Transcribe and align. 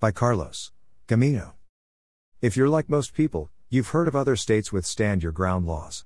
By 0.00 0.12
Carlos 0.12 0.70
Gamino. 1.08 1.54
If 2.40 2.56
you're 2.56 2.68
like 2.68 2.88
most 2.88 3.14
people, 3.14 3.50
you've 3.68 3.88
heard 3.88 4.06
of 4.06 4.14
other 4.14 4.36
states 4.36 4.70
with 4.70 4.86
stand 4.86 5.24
your 5.24 5.32
ground 5.32 5.66
laws. 5.66 6.04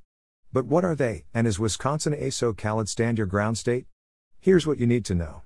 But 0.50 0.64
what 0.64 0.82
are 0.82 0.94
they, 0.94 1.26
and 1.34 1.46
is 1.46 1.58
Wisconsin 1.58 2.14
a 2.14 2.30
so 2.30 2.54
called 2.54 2.88
stand 2.88 3.18
your 3.18 3.26
ground 3.26 3.58
state? 3.58 3.84
Here's 4.40 4.66
what 4.66 4.78
you 4.78 4.86
need 4.86 5.04
to 5.04 5.14
know. 5.14 5.42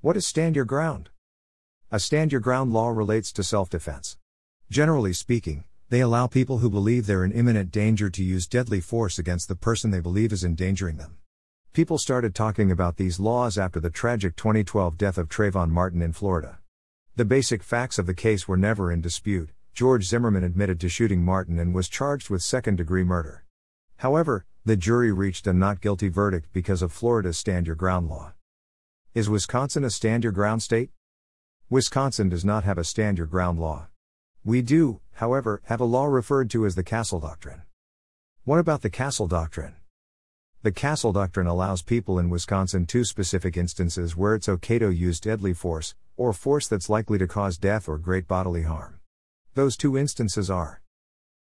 What 0.00 0.16
is 0.16 0.26
stand 0.26 0.56
your 0.56 0.64
ground? 0.64 1.10
A 1.92 2.00
stand 2.00 2.32
your 2.32 2.40
ground 2.40 2.72
law 2.72 2.88
relates 2.88 3.30
to 3.34 3.44
self 3.44 3.70
defense. 3.70 4.18
Generally 4.68 5.12
speaking, 5.12 5.62
they 5.90 6.00
allow 6.00 6.26
people 6.26 6.58
who 6.58 6.70
believe 6.70 7.06
they're 7.06 7.24
in 7.24 7.30
imminent 7.30 7.70
danger 7.70 8.10
to 8.10 8.24
use 8.24 8.48
deadly 8.48 8.80
force 8.80 9.16
against 9.16 9.46
the 9.46 9.54
person 9.54 9.92
they 9.92 10.00
believe 10.00 10.32
is 10.32 10.42
endangering 10.42 10.96
them. 10.96 11.18
People 11.72 11.98
started 11.98 12.34
talking 12.34 12.72
about 12.72 12.96
these 12.96 13.20
laws 13.20 13.56
after 13.56 13.78
the 13.78 13.90
tragic 13.90 14.34
2012 14.34 14.98
death 14.98 15.18
of 15.18 15.28
Trayvon 15.28 15.70
Martin 15.70 16.02
in 16.02 16.12
Florida. 16.12 16.58
The 17.16 17.24
basic 17.24 17.62
facts 17.62 17.98
of 17.98 18.06
the 18.06 18.14
case 18.14 18.46
were 18.46 18.56
never 18.56 18.92
in 18.92 19.00
dispute. 19.00 19.50
George 19.74 20.04
Zimmerman 20.04 20.44
admitted 20.44 20.78
to 20.80 20.88
shooting 20.88 21.24
Martin 21.24 21.58
and 21.58 21.74
was 21.74 21.88
charged 21.88 22.30
with 22.30 22.42
second 22.42 22.76
degree 22.76 23.02
murder. 23.02 23.44
However, 23.96 24.46
the 24.64 24.76
jury 24.76 25.10
reached 25.10 25.46
a 25.46 25.52
not 25.52 25.80
guilty 25.80 26.08
verdict 26.08 26.52
because 26.52 26.82
of 26.82 26.92
Florida's 26.92 27.36
stand 27.36 27.66
your 27.66 27.76
ground 27.76 28.08
law. 28.08 28.34
Is 29.12 29.28
Wisconsin 29.28 29.84
a 29.84 29.90
stand 29.90 30.22
your 30.22 30.32
ground 30.32 30.62
state? 30.62 30.90
Wisconsin 31.68 32.28
does 32.28 32.44
not 32.44 32.64
have 32.64 32.78
a 32.78 32.84
stand 32.84 33.18
your 33.18 33.26
ground 33.26 33.58
law. 33.58 33.88
We 34.44 34.62
do, 34.62 35.00
however, 35.14 35.60
have 35.64 35.80
a 35.80 35.84
law 35.84 36.06
referred 36.06 36.48
to 36.50 36.64
as 36.64 36.76
the 36.76 36.84
Castle 36.84 37.20
Doctrine. 37.20 37.62
What 38.44 38.60
about 38.60 38.82
the 38.82 38.90
Castle 38.90 39.26
Doctrine? 39.26 39.74
The 40.62 40.72
Castle 40.72 41.12
Doctrine 41.12 41.46
allows 41.46 41.82
people 41.82 42.18
in 42.18 42.30
Wisconsin 42.30 42.86
two 42.86 43.04
specific 43.04 43.56
instances 43.56 44.16
where 44.16 44.34
it's 44.34 44.48
okay 44.48 44.78
to 44.78 44.90
use 44.90 45.18
deadly 45.18 45.54
force, 45.54 45.94
or 46.20 46.34
force 46.34 46.68
that's 46.68 46.90
likely 46.90 47.16
to 47.16 47.26
cause 47.26 47.56
death 47.56 47.88
or 47.88 47.96
great 47.96 48.28
bodily 48.28 48.64
harm. 48.64 49.00
Those 49.54 49.74
two 49.74 49.96
instances 49.96 50.50
are 50.50 50.82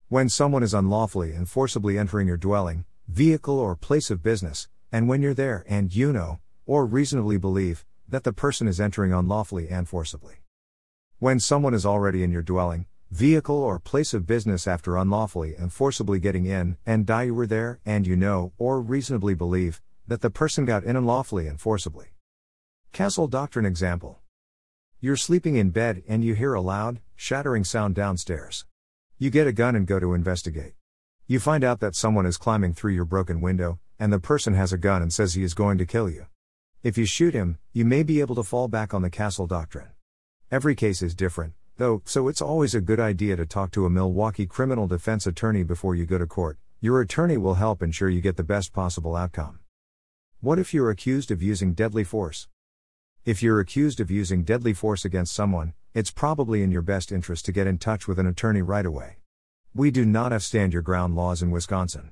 when 0.09 0.29
someone 0.29 0.63
is 0.63 0.73
unlawfully 0.73 1.33
and 1.33 1.49
forcibly 1.49 1.99
entering 1.99 2.29
your 2.29 2.37
dwelling, 2.37 2.85
vehicle, 3.09 3.59
or 3.59 3.75
place 3.75 4.13
of 4.13 4.23
business, 4.23 4.69
and 4.93 5.09
when 5.09 5.23
you're 5.23 5.35
there 5.35 5.65
and 5.69 5.93
you 5.93 6.13
know, 6.13 6.39
or 6.67 6.87
reasonably 6.87 7.37
believe, 7.37 7.85
that 8.09 8.23
the 8.23 8.33
person 8.33 8.69
is 8.69 8.81
entering 8.81 9.13
unlawfully 9.13 9.69
and 9.69 9.89
forcibly. 9.89 10.37
When 11.19 11.41
someone 11.41 11.75
is 11.75 11.85
already 11.85 12.23
in 12.23 12.31
your 12.31 12.43
dwelling, 12.43 12.87
vehicle, 13.11 13.61
or 13.61 13.81
place 13.81 14.15
of 14.15 14.25
business 14.25 14.69
after 14.69 14.97
unlawfully 14.97 15.57
and 15.57 15.73
forcibly 15.73 16.21
getting 16.21 16.47
in, 16.47 16.77
and 16.87 17.07
die 17.07 17.25
you 17.25 17.35
were 17.35 17.49
there, 17.49 17.81
and 17.85 18.07
you 18.07 18.15
know, 18.15 18.53
or 18.57 18.81
reasonably 18.81 19.35
believe, 19.35 19.83
that 20.07 20.21
the 20.21 20.31
person 20.31 20.65
got 20.65 20.85
in 20.85 20.95
unlawfully 20.95 21.49
and 21.49 21.61
forcibly. 21.61 22.15
Castle 22.93 23.27
Doctrine 23.27 23.67
example. 23.67 24.21
You're 25.03 25.17
sleeping 25.17 25.57
in 25.57 25.71
bed 25.71 26.03
and 26.07 26.23
you 26.23 26.35
hear 26.35 26.53
a 26.53 26.61
loud, 26.61 27.01
shattering 27.17 27.65
sound 27.65 27.95
downstairs. 27.95 28.67
You 29.17 29.31
get 29.31 29.47
a 29.47 29.53
gun 29.53 29.75
and 29.75 29.87
go 29.87 29.99
to 29.99 30.13
investigate. 30.13 30.75
You 31.27 31.41
find 31.41 31.65
out 31.65 31.81
that 31.81 31.95
someone 31.95 32.27
is 32.27 32.37
climbing 32.37 32.75
through 32.75 32.93
your 32.93 33.07
broken 33.07 33.41
window, 33.41 33.79
and 33.99 34.13
the 34.13 34.19
person 34.19 34.53
has 34.53 34.75
a 34.75 34.77
gun 34.79 35.01
and 35.01 35.11
says 35.11 35.33
he 35.33 35.43
is 35.43 35.55
going 35.55 35.79
to 35.79 35.87
kill 35.87 36.11
you. 36.11 36.27
If 36.83 36.99
you 36.99 37.07
shoot 37.07 37.33
him, 37.33 37.57
you 37.73 37.87
may 37.87 38.03
be 38.03 38.21
able 38.21 38.35
to 38.35 38.43
fall 38.43 38.69
back 38.69 38.93
on 38.93 39.01
the 39.01 39.09
castle 39.09 39.47
doctrine. 39.47 39.89
Every 40.51 40.75
case 40.75 41.01
is 41.01 41.15
different, 41.15 41.55
though, 41.79 42.03
so 42.05 42.29
it's 42.29 42.43
always 42.43 42.75
a 42.75 42.83
good 42.83 43.01
idea 43.01 43.37
to 43.37 43.47
talk 43.47 43.71
to 43.71 43.87
a 43.87 43.91
Milwaukee 43.91 44.45
criminal 44.45 44.87
defense 44.87 45.27
attorney 45.27 45.63
before 45.63 45.95
you 45.95 46.05
go 46.05 46.19
to 46.19 46.27
court. 46.27 46.59
Your 46.83 47.01
attorney 47.01 47.39
will 47.39 47.55
help 47.55 47.83
ensure 47.83 48.11
you 48.11 48.21
get 48.21 48.37
the 48.37 48.45
best 48.45 48.75
possible 48.75 49.17
outcome. 49.17 49.61
What 50.41 50.59
if 50.59 50.75
you're 50.75 50.91
accused 50.91 51.31
of 51.31 51.43
using 51.43 51.73
deadly 51.73 52.05
force? 52.05 52.49
If 53.31 53.45
you're 53.45 53.61
accused 53.61 54.01
of 54.01 54.11
using 54.11 54.43
deadly 54.43 54.73
force 54.73 55.05
against 55.05 55.33
someone, 55.33 55.75
it's 55.95 56.11
probably 56.11 56.65
in 56.65 56.73
your 56.73 56.83
best 56.83 57.13
interest 57.13 57.45
to 57.45 57.53
get 57.53 57.69
in 57.69 57.79
touch 57.79 58.09
with 58.09 58.19
an 58.19 58.27
attorney 58.27 58.61
right 58.61 58.85
away. 58.85 59.19
We 59.73 59.93
do 59.93 60.05
not 60.05 60.33
have 60.33 60.43
stand 60.43 60.73
your 60.73 60.83
ground 60.83 61.15
laws 61.15 61.41
in 61.41 61.53
Wisconsin. 61.53 62.11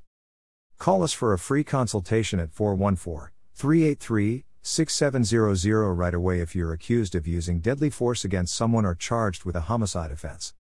Call 0.78 1.02
us 1.02 1.12
for 1.12 1.32
a 1.32 1.38
free 1.40 1.64
consultation 1.64 2.38
at 2.38 2.52
414 2.52 3.32
383 3.52 4.44
6700 4.62 5.92
right 5.92 6.14
away 6.14 6.38
if 6.38 6.54
you're 6.54 6.72
accused 6.72 7.16
of 7.16 7.26
using 7.26 7.58
deadly 7.58 7.90
force 7.90 8.24
against 8.24 8.54
someone 8.54 8.86
or 8.86 8.94
charged 8.94 9.44
with 9.44 9.56
a 9.56 9.62
homicide 9.62 10.12
offense. 10.12 10.54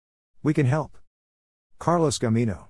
We 0.41 0.53
can 0.53 0.67
help. 0.67 0.97
Carlos 1.79 2.17
Gamino 2.17 2.67